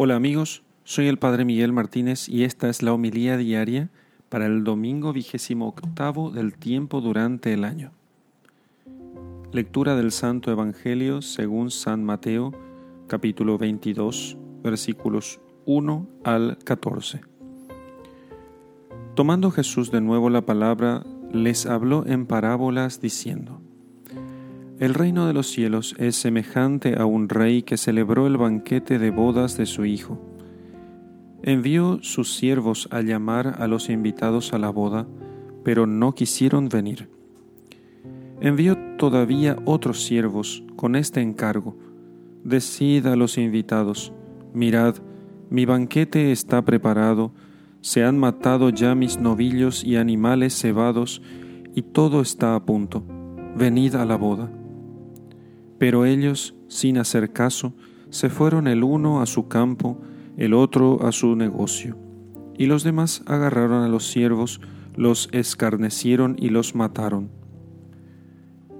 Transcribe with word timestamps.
Hola 0.00 0.14
amigos, 0.14 0.62
soy 0.84 1.08
el 1.08 1.18
Padre 1.18 1.44
Miguel 1.44 1.72
Martínez 1.72 2.28
y 2.28 2.44
esta 2.44 2.68
es 2.68 2.84
la 2.84 2.92
homilía 2.92 3.36
diaria 3.36 3.90
para 4.28 4.46
el 4.46 4.62
domingo 4.62 5.12
vigésimo 5.12 5.66
octavo 5.66 6.30
del 6.30 6.56
tiempo 6.56 7.00
durante 7.00 7.52
el 7.52 7.64
año. 7.64 7.90
Lectura 9.50 9.96
del 9.96 10.12
Santo 10.12 10.52
Evangelio 10.52 11.20
según 11.20 11.72
San 11.72 12.04
Mateo, 12.04 12.52
capítulo 13.08 13.58
22, 13.58 14.38
versículos 14.62 15.40
1 15.66 16.06
al 16.22 16.58
14. 16.58 17.22
Tomando 19.16 19.50
Jesús 19.50 19.90
de 19.90 20.00
nuevo 20.00 20.30
la 20.30 20.42
palabra, 20.42 21.04
les 21.32 21.66
habló 21.66 22.06
en 22.06 22.26
parábolas 22.26 23.00
diciendo, 23.00 23.60
el 24.80 24.94
reino 24.94 25.26
de 25.26 25.32
los 25.32 25.48
cielos 25.48 25.96
es 25.98 26.14
semejante 26.14 26.94
a 26.96 27.04
un 27.04 27.28
rey 27.28 27.62
que 27.62 27.76
celebró 27.76 28.28
el 28.28 28.36
banquete 28.36 29.00
de 29.00 29.10
bodas 29.10 29.56
de 29.56 29.66
su 29.66 29.84
hijo. 29.84 30.20
Envió 31.42 31.98
sus 32.02 32.34
siervos 32.34 32.88
a 32.92 33.00
llamar 33.00 33.56
a 33.58 33.66
los 33.66 33.90
invitados 33.90 34.52
a 34.52 34.58
la 34.58 34.70
boda, 34.70 35.08
pero 35.64 35.86
no 35.86 36.14
quisieron 36.14 36.68
venir. 36.68 37.08
Envió 38.40 38.76
todavía 38.96 39.56
otros 39.64 40.04
siervos 40.04 40.62
con 40.76 40.94
este 40.94 41.22
encargo. 41.22 41.76
Decid 42.44 43.06
a 43.06 43.16
los 43.16 43.36
invitados, 43.36 44.12
mirad, 44.54 44.94
mi 45.50 45.64
banquete 45.64 46.30
está 46.30 46.64
preparado, 46.64 47.32
se 47.80 48.04
han 48.04 48.16
matado 48.16 48.70
ya 48.70 48.94
mis 48.94 49.18
novillos 49.18 49.82
y 49.82 49.96
animales 49.96 50.56
cebados, 50.56 51.20
y 51.74 51.82
todo 51.82 52.20
está 52.20 52.54
a 52.54 52.64
punto. 52.64 53.02
Venid 53.56 53.96
a 53.96 54.04
la 54.04 54.16
boda. 54.16 54.52
Pero 55.78 56.04
ellos, 56.04 56.54
sin 56.68 56.98
hacer 56.98 57.32
caso, 57.32 57.72
se 58.10 58.28
fueron 58.28 58.66
el 58.66 58.84
uno 58.84 59.20
a 59.20 59.26
su 59.26 59.48
campo, 59.48 60.00
el 60.36 60.54
otro 60.54 61.06
a 61.06 61.12
su 61.12 61.36
negocio. 61.36 61.96
Y 62.56 62.66
los 62.66 62.82
demás 62.82 63.22
agarraron 63.26 63.82
a 63.82 63.88
los 63.88 64.06
siervos, 64.08 64.60
los 64.96 65.28
escarnecieron 65.32 66.36
y 66.38 66.48
los 66.48 66.74
mataron. 66.74 67.30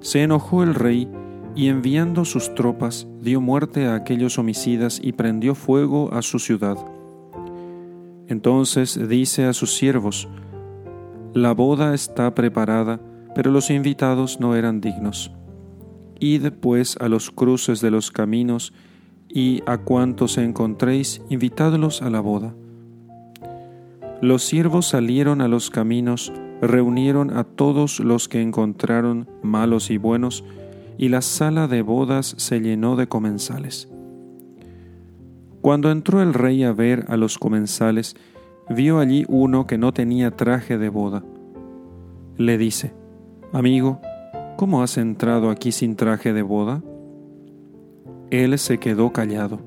Se 0.00 0.22
enojó 0.22 0.62
el 0.62 0.74
rey 0.74 1.08
y 1.54 1.68
enviando 1.68 2.24
sus 2.24 2.54
tropas 2.54 3.06
dio 3.20 3.40
muerte 3.40 3.86
a 3.86 3.94
aquellos 3.94 4.38
homicidas 4.38 5.00
y 5.02 5.12
prendió 5.12 5.54
fuego 5.54 6.12
a 6.12 6.22
su 6.22 6.38
ciudad. 6.38 6.76
Entonces 8.28 9.08
dice 9.08 9.46
a 9.46 9.52
sus 9.52 9.74
siervos, 9.74 10.28
La 11.34 11.52
boda 11.52 11.94
está 11.94 12.34
preparada, 12.34 13.00
pero 13.34 13.50
los 13.50 13.70
invitados 13.70 14.40
no 14.40 14.54
eran 14.54 14.80
dignos. 14.80 15.32
Id 16.20 16.52
pues 16.60 16.96
a 17.00 17.08
los 17.08 17.30
cruces 17.30 17.80
de 17.80 17.90
los 17.90 18.10
caminos, 18.10 18.72
y 19.28 19.62
a 19.66 19.78
cuantos 19.78 20.38
encontréis, 20.38 21.22
invitadlos 21.28 22.02
a 22.02 22.10
la 22.10 22.20
boda. 22.20 22.54
Los 24.20 24.42
siervos 24.42 24.86
salieron 24.86 25.40
a 25.40 25.48
los 25.48 25.70
caminos, 25.70 26.32
reunieron 26.60 27.36
a 27.36 27.44
todos 27.44 28.00
los 28.00 28.28
que 28.28 28.42
encontraron, 28.42 29.28
malos 29.42 29.90
y 29.90 29.98
buenos, 29.98 30.44
y 30.96 31.08
la 31.10 31.22
sala 31.22 31.68
de 31.68 31.82
bodas 31.82 32.34
se 32.38 32.60
llenó 32.60 32.96
de 32.96 33.06
comensales. 33.06 33.88
Cuando 35.60 35.90
entró 35.90 36.22
el 36.22 36.34
rey 36.34 36.64
a 36.64 36.72
ver 36.72 37.04
a 37.08 37.16
los 37.16 37.38
comensales, 37.38 38.16
vio 38.68 38.98
allí 38.98 39.24
uno 39.28 39.66
que 39.66 39.78
no 39.78 39.92
tenía 39.92 40.32
traje 40.32 40.78
de 40.78 40.88
boda. 40.88 41.24
Le 42.36 42.58
dice, 42.58 42.92
Amigo, 43.52 44.00
¿Cómo 44.58 44.82
has 44.82 44.98
entrado 44.98 45.50
aquí 45.50 45.70
sin 45.70 45.94
traje 45.94 46.32
de 46.32 46.42
boda? 46.42 46.82
Él 48.32 48.58
se 48.58 48.78
quedó 48.78 49.12
callado. 49.12 49.60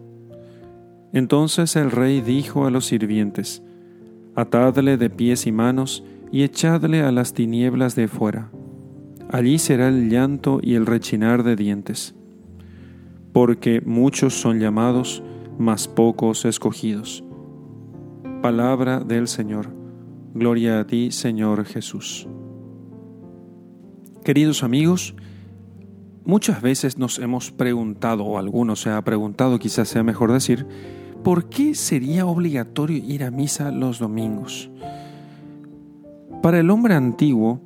Entonces 1.13 1.77
el 1.77 1.91
rey 1.91 2.19
dijo 2.19 2.65
a 2.65 2.71
los 2.71 2.87
sirvientes, 2.87 3.63
Atadle 4.35 4.97
de 4.97 5.09
pies 5.09 5.47
y 5.47 5.53
manos 5.53 6.03
y 6.29 6.43
echadle 6.43 7.03
a 7.03 7.13
las 7.13 7.33
tinieblas 7.33 7.95
de 7.95 8.09
fuera. 8.09 8.51
Allí 9.29 9.59
será 9.59 9.87
el 9.87 10.09
llanto 10.09 10.59
y 10.61 10.75
el 10.75 10.85
rechinar 10.85 11.43
de 11.43 11.55
dientes, 11.55 12.13
porque 13.31 13.81
muchos 13.85 14.33
son 14.33 14.59
llamados, 14.59 15.23
mas 15.57 15.87
pocos 15.87 16.43
escogidos. 16.43 17.23
Palabra 18.41 18.99
del 18.99 19.29
Señor. 19.29 19.69
Gloria 20.33 20.81
a 20.81 20.85
ti, 20.85 21.11
Señor 21.11 21.63
Jesús. 21.63 22.27
Queridos 24.23 24.61
amigos, 24.61 25.15
muchas 26.25 26.61
veces 26.61 26.99
nos 26.99 27.17
hemos 27.17 27.49
preguntado, 27.51 28.23
o 28.23 28.37
algunos 28.37 28.81
se 28.81 28.91
ha 28.91 29.01
preguntado, 29.03 29.57
quizás 29.57 29.89
sea 29.89 30.03
mejor 30.03 30.31
decir, 30.31 30.67
¿por 31.23 31.49
qué 31.49 31.73
sería 31.73 32.27
obligatorio 32.27 32.97
ir 32.97 33.23
a 33.23 33.31
misa 33.31 33.71
los 33.71 33.97
domingos? 33.97 34.69
Para 36.43 36.59
el 36.59 36.69
hombre 36.69 36.93
antiguo, 36.93 37.61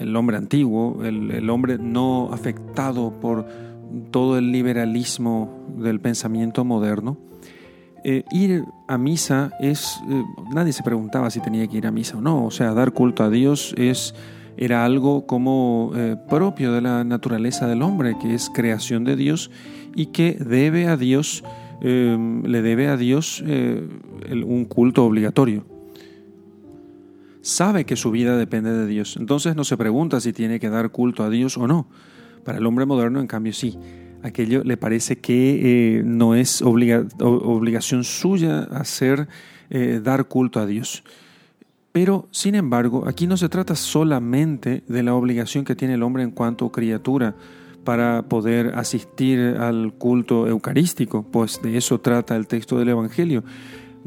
el 0.00 0.16
hombre 0.16 0.38
antiguo, 0.38 1.04
el, 1.04 1.48
hombre 1.48 1.78
no 1.78 2.32
afectado 2.32 3.20
por 3.20 3.46
todo 4.10 4.38
el 4.38 4.50
liberalismo 4.50 5.64
del 5.78 6.00
pensamiento 6.00 6.64
moderno, 6.64 7.16
eh, 8.02 8.24
ir 8.32 8.64
a 8.88 8.98
misa 8.98 9.52
es, 9.60 10.00
eh, 10.10 10.24
nadie 10.52 10.72
se 10.72 10.82
preguntaba 10.82 11.30
si 11.30 11.38
tenía 11.38 11.68
que 11.68 11.76
ir 11.76 11.86
a 11.86 11.92
misa 11.92 12.18
o 12.18 12.20
no, 12.20 12.44
o 12.44 12.50
sea, 12.50 12.74
dar 12.74 12.90
culto 12.90 13.22
a 13.22 13.30
Dios 13.30 13.72
es 13.78 14.16
era 14.56 14.84
algo 14.84 15.26
como 15.26 15.92
eh, 15.94 16.16
propio 16.28 16.72
de 16.72 16.80
la 16.80 17.04
naturaleza 17.04 17.66
del 17.66 17.82
hombre, 17.82 18.16
que 18.20 18.34
es 18.34 18.50
creación 18.50 19.04
de 19.04 19.16
Dios 19.16 19.50
y 19.94 20.06
que 20.06 20.32
debe 20.34 20.88
a 20.88 20.96
Dios, 20.96 21.44
em, 21.80 22.42
le 22.44 22.62
debe 22.62 22.88
a 22.88 22.96
Dios 22.96 23.42
eh, 23.46 23.86
un 24.44 24.64
culto 24.64 25.04
obligatorio. 25.04 25.64
Sabe 27.40 27.84
que 27.84 27.96
su 27.96 28.10
vida 28.10 28.36
depende 28.36 28.72
de 28.72 28.86
Dios, 28.86 29.16
entonces 29.16 29.56
no 29.56 29.64
se 29.64 29.76
pregunta 29.76 30.20
si 30.20 30.32
tiene 30.32 30.60
que 30.60 30.70
dar 30.70 30.90
culto 30.90 31.24
a 31.24 31.30
Dios 31.30 31.56
o 31.56 31.66
no. 31.66 31.88
Para 32.44 32.58
el 32.58 32.66
hombre 32.66 32.86
moderno, 32.86 33.20
en 33.20 33.26
cambio, 33.26 33.52
sí. 33.52 33.78
Aquello 34.24 34.62
le 34.62 34.76
parece 34.76 35.18
que 35.18 35.98
eh, 35.98 36.02
no 36.04 36.36
es 36.36 36.62
obligación 36.62 38.04
suya 38.04 38.60
hacer 38.70 39.26
dar 40.02 40.26
culto 40.26 40.60
a 40.60 40.66
Dios. 40.66 41.02
Pero, 41.92 42.26
sin 42.30 42.54
embargo, 42.54 43.04
aquí 43.06 43.26
no 43.26 43.36
se 43.36 43.50
trata 43.50 43.76
solamente 43.76 44.82
de 44.88 45.02
la 45.02 45.14
obligación 45.14 45.64
que 45.64 45.76
tiene 45.76 45.94
el 45.94 46.02
hombre 46.02 46.22
en 46.22 46.30
cuanto 46.30 46.72
criatura 46.72 47.36
para 47.84 48.22
poder 48.28 48.74
asistir 48.76 49.40
al 49.58 49.92
culto 49.94 50.46
eucarístico, 50.46 51.24
pues 51.30 51.60
de 51.62 51.76
eso 51.76 52.00
trata 52.00 52.36
el 52.36 52.46
texto 52.46 52.78
del 52.78 52.88
Evangelio. 52.88 53.44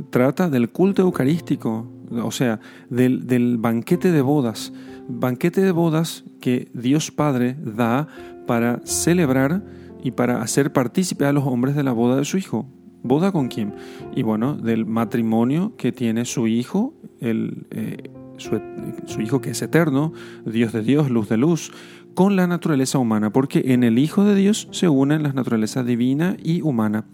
Trata 0.10 0.50
del 0.50 0.70
culto 0.70 1.04
eucarístico, 1.04 1.88
o 2.12 2.32
sea, 2.32 2.60
del, 2.90 3.28
del 3.28 3.58
banquete 3.58 4.12
de 4.12 4.22
bodas, 4.22 4.74
banquete 5.08 5.62
de 5.62 5.72
bodas 5.72 6.24
que 6.42 6.70
Dios 6.74 7.12
Padre 7.12 7.56
da 7.64 8.08
para 8.48 8.82
celebrar 8.84 9.64
y 10.04 10.12
para 10.12 10.42
hacer 10.42 10.74
partícipe 10.74 11.26
a 11.26 11.34
los 11.34 11.46
hombres 11.46 11.76
de 11.76 11.84
la 11.84 11.92
boda 11.92 12.18
de 12.18 12.26
su 12.26 12.38
Hijo. 12.38 12.68
¿Boda 13.08 13.32
con 13.32 13.50
quién? 13.50 13.76
Y 14.16 14.24
bueno, 14.24 14.56
del 14.56 14.88
matrimonio 14.88 15.76
que 15.78 15.92
tiene 15.92 16.26
su 16.26 16.48
hijo, 16.48 16.95
el, 17.20 17.68
eh, 17.72 18.10
su, 18.38 19.22
hijo 19.22 19.42
que 19.42 19.52
es 19.52 19.62
eterno, 19.62 20.14
Dios 20.46 20.74
de 20.74 20.82
Dios, 20.82 21.10
luz 21.10 21.30
de 21.30 21.38
luz, 21.38 21.72
con 22.14 22.36
la 22.36 22.48
naturaleza 22.48 22.98
humana, 22.98 23.32
porque 23.32 23.74
en 23.74 23.84
el 23.84 24.00
Hijo 24.00 24.24
de 24.24 24.36
Dios 24.36 24.68
se 24.72 24.88
unen 24.88 25.24
las 25.24 25.36
naturalezas 25.36 25.86
divina 25.86 26.38
y 26.42 26.62
humana. 26.62 27.06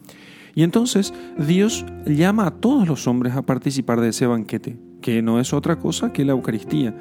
Y 0.53 0.63
entonces 0.63 1.13
Dios 1.37 1.85
llama 2.05 2.47
a 2.47 2.51
todos 2.51 2.87
los 2.87 3.07
hombres 3.07 3.35
a 3.35 3.41
participar 3.41 4.01
de 4.01 4.09
ese 4.09 4.27
banquete, 4.27 4.77
que 5.01 5.21
no 5.21 5.39
es 5.39 5.53
otra 5.53 5.79
cosa 5.79 6.13
que 6.13 6.25
la 6.25 6.33
Eucaristía. 6.33 6.95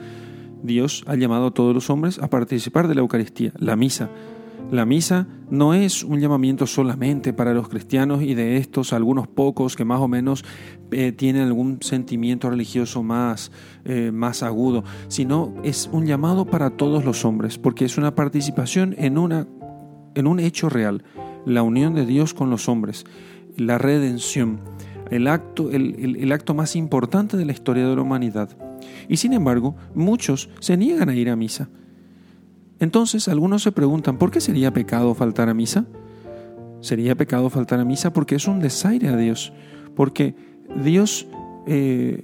Dios 0.62 1.04
ha 1.06 1.16
llamado 1.16 1.48
a 1.48 1.54
todos 1.54 1.74
los 1.74 1.90
hombres 1.90 2.18
a 2.18 2.30
participar 2.30 2.88
de 2.88 2.94
la 2.94 3.00
Eucaristía, 3.00 3.52
la 3.58 3.76
misa. 3.76 4.08
La 4.70 4.86
misa 4.86 5.26
no 5.50 5.74
es 5.74 6.04
un 6.04 6.20
llamamiento 6.20 6.64
solamente 6.64 7.32
para 7.32 7.52
los 7.52 7.68
cristianos 7.68 8.22
y 8.22 8.34
de 8.34 8.56
estos 8.56 8.92
algunos 8.92 9.26
pocos 9.26 9.74
que 9.74 9.84
más 9.84 10.00
o 10.00 10.06
menos 10.06 10.44
eh, 10.92 11.10
tienen 11.10 11.42
algún 11.42 11.78
sentimiento 11.80 12.48
religioso 12.48 13.02
más, 13.02 13.50
eh, 13.84 14.12
más 14.12 14.44
agudo, 14.44 14.84
sino 15.08 15.54
es 15.64 15.90
un 15.92 16.06
llamado 16.06 16.44
para 16.44 16.70
todos 16.70 17.04
los 17.04 17.24
hombres, 17.24 17.58
porque 17.58 17.84
es 17.84 17.98
una 17.98 18.14
participación 18.14 18.94
en, 18.96 19.18
una, 19.18 19.48
en 20.14 20.28
un 20.28 20.38
hecho 20.38 20.68
real, 20.68 21.02
la 21.44 21.64
unión 21.64 21.94
de 21.94 22.06
Dios 22.06 22.32
con 22.32 22.48
los 22.48 22.68
hombres, 22.68 23.04
la 23.56 23.76
redención, 23.76 24.60
el 25.10 25.26
acto, 25.26 25.70
el 25.72 26.30
acto 26.30 26.54
más 26.54 26.76
importante 26.76 27.36
de 27.36 27.44
la 27.44 27.52
historia 27.52 27.88
de 27.88 27.96
la 27.96 28.02
humanidad. 28.02 28.56
Y 29.08 29.16
sin 29.16 29.32
embargo, 29.32 29.74
muchos 29.96 30.48
se 30.60 30.76
niegan 30.76 31.08
a 31.08 31.16
ir 31.16 31.28
a 31.28 31.34
misa 31.34 31.68
entonces 32.80 33.28
algunos 33.28 33.62
se 33.62 33.72
preguntan, 33.72 34.16
¿por 34.16 34.30
qué 34.30 34.40
sería 34.40 34.72
pecado 34.72 35.14
faltar 35.14 35.50
a 35.50 35.54
misa? 35.54 35.84
Sería 36.80 37.14
pecado 37.14 37.50
faltar 37.50 37.78
a 37.78 37.84
misa 37.84 38.12
porque 38.12 38.34
es 38.34 38.48
un 38.48 38.58
desaire 38.58 39.08
a 39.08 39.16
Dios, 39.16 39.52
porque 39.94 40.34
Dios 40.82 41.26
eh, 41.66 42.22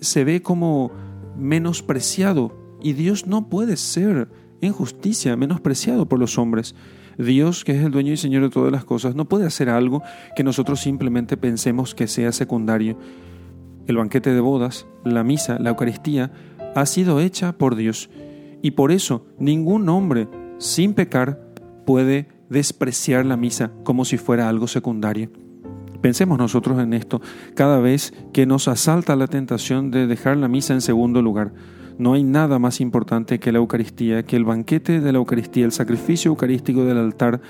se 0.00 0.24
ve 0.24 0.42
como 0.42 0.90
menospreciado 1.36 2.76
y 2.82 2.94
Dios 2.94 3.28
no 3.28 3.48
puede 3.48 3.76
ser 3.76 4.28
en 4.60 4.72
justicia 4.72 5.36
menospreciado 5.36 6.08
por 6.08 6.18
los 6.18 6.36
hombres. 6.36 6.74
Dios, 7.16 7.64
que 7.64 7.78
es 7.78 7.84
el 7.84 7.92
dueño 7.92 8.12
y 8.12 8.16
señor 8.16 8.42
de 8.42 8.50
todas 8.50 8.72
las 8.72 8.84
cosas, 8.84 9.14
no 9.14 9.28
puede 9.28 9.46
hacer 9.46 9.68
algo 9.68 10.02
que 10.34 10.42
nosotros 10.42 10.80
simplemente 10.80 11.36
pensemos 11.36 11.94
que 11.94 12.08
sea 12.08 12.32
secundario. 12.32 12.98
El 13.86 13.96
banquete 13.96 14.34
de 14.34 14.40
bodas, 14.40 14.86
la 15.04 15.22
misa, 15.22 15.58
la 15.60 15.70
Eucaristía, 15.70 16.32
ha 16.74 16.86
sido 16.86 17.20
hecha 17.20 17.52
por 17.52 17.76
Dios 17.76 18.10
y 18.62 18.72
por 18.72 18.92
eso 18.92 19.26
ningún 19.38 19.88
hombre 19.88 20.28
sin 20.58 20.94
pecar 20.94 21.40
puede 21.86 22.28
despreciar 22.48 23.24
la 23.24 23.36
misa 23.36 23.70
como 23.84 24.04
si 24.04 24.18
fuera 24.18 24.48
algo 24.48 24.66
secundario. 24.66 25.30
Pensemos 26.00 26.38
nosotros 26.38 26.78
en 26.80 26.94
esto 26.94 27.20
cada 27.54 27.78
vez 27.78 28.14
que 28.32 28.46
nos 28.46 28.68
asalta 28.68 29.16
la 29.16 29.26
tentación 29.26 29.90
de 29.90 30.06
dejar 30.06 30.36
la 30.36 30.48
misa 30.48 30.74
en 30.74 30.80
segundo 30.80 31.20
lugar. 31.20 31.52
No 31.98 32.14
hay 32.14 32.24
nada 32.24 32.58
más 32.58 32.80
importante 32.80 33.38
que 33.38 33.52
la 33.52 33.58
Eucaristía, 33.58 34.22
que 34.22 34.36
el 34.36 34.44
banquete 34.44 35.00
de 35.00 35.12
la 35.12 35.18
Eucaristía, 35.18 35.66
el 35.66 35.72
sacrificio 35.72 36.30
eucarístico 36.30 36.84
del 36.84 36.96
altar, 36.96 37.42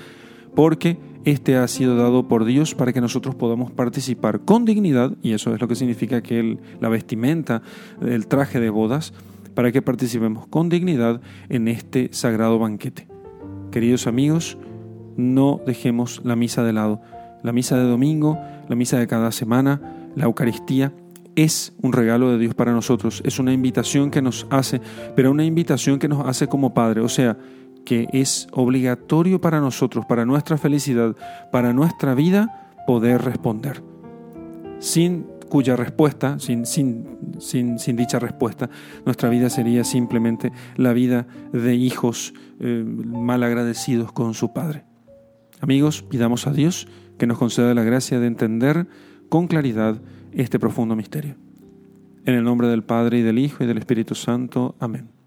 porque 0.53 0.97
este 1.23 1.55
ha 1.55 1.67
sido 1.69 1.95
dado 1.95 2.27
por 2.27 2.43
Dios 2.43 2.75
para 2.75 2.91
que 2.91 2.99
nosotros 2.99 3.35
podamos 3.35 3.71
participar 3.71 4.41
con 4.41 4.65
dignidad, 4.65 5.13
y 5.21 5.31
eso 5.31 5.53
es 5.53 5.61
lo 5.61 5.69
que 5.69 5.75
significa 5.75 6.21
que 6.21 6.57
la 6.81 6.89
vestimenta, 6.89 7.61
el 8.05 8.27
traje 8.27 8.59
de 8.59 8.69
bodas, 8.69 9.13
para 9.53 9.71
que 9.71 9.81
participemos 9.81 10.47
con 10.47 10.69
dignidad 10.69 11.21
en 11.49 11.67
este 11.67 12.09
sagrado 12.11 12.59
banquete. 12.59 13.07
Queridos 13.71 14.07
amigos, 14.07 14.57
no 15.17 15.61
dejemos 15.65 16.21
la 16.23 16.35
misa 16.35 16.63
de 16.63 16.73
lado. 16.73 17.01
La 17.43 17.53
misa 17.53 17.77
de 17.77 17.83
domingo, 17.83 18.37
la 18.69 18.75
misa 18.75 18.99
de 18.99 19.07
cada 19.07 19.31
semana, 19.31 20.09
la 20.15 20.25
Eucaristía, 20.25 20.93
es 21.35 21.73
un 21.81 21.93
regalo 21.93 22.31
de 22.31 22.37
Dios 22.37 22.53
para 22.53 22.71
nosotros, 22.71 23.21
es 23.25 23.39
una 23.39 23.53
invitación 23.53 24.11
que 24.11 24.21
nos 24.21 24.45
hace, 24.49 24.81
pero 25.15 25.31
una 25.31 25.45
invitación 25.45 25.97
que 25.97 26.07
nos 26.07 26.27
hace 26.27 26.47
como 26.47 26.73
Padre, 26.73 27.01
o 27.01 27.09
sea, 27.09 27.37
que 27.85 28.07
es 28.11 28.47
obligatorio 28.51 29.41
para 29.41 29.59
nosotros, 29.59 30.05
para 30.05 30.25
nuestra 30.25 30.57
felicidad, 30.57 31.15
para 31.51 31.73
nuestra 31.73 32.13
vida, 32.13 32.69
poder 32.85 33.21
responder. 33.23 33.81
Sin 34.79 35.25
cuya 35.51 35.75
respuesta, 35.75 36.39
sin, 36.39 36.65
sin, 36.65 37.19
sin, 37.37 37.97
dicha 37.97 38.19
respuesta, 38.19 38.69
nuestra 39.05 39.27
vida 39.27 39.49
sería 39.49 39.83
simplemente 39.83 40.53
la 40.77 40.93
vida 40.93 41.27
de 41.51 41.75
hijos 41.75 42.33
eh, 42.61 42.85
mal 42.85 43.43
agradecidos 43.43 44.13
con 44.13 44.33
su 44.33 44.53
Padre. 44.53 44.85
Amigos, 45.59 46.03
pidamos 46.03 46.47
a 46.47 46.53
Dios 46.53 46.87
que 47.17 47.27
nos 47.27 47.37
conceda 47.37 47.73
la 47.73 47.83
gracia 47.83 48.21
de 48.21 48.27
entender 48.27 48.87
con 49.27 49.47
claridad 49.47 50.01
este 50.31 50.57
profundo 50.57 50.95
misterio. 50.95 51.35
En 52.25 52.35
el 52.35 52.45
nombre 52.45 52.69
del 52.69 52.83
Padre 52.85 53.19
y 53.19 53.21
del 53.21 53.37
Hijo 53.37 53.65
y 53.65 53.67
del 53.67 53.77
Espíritu 53.77 54.15
Santo. 54.15 54.75
Amén. 54.79 55.20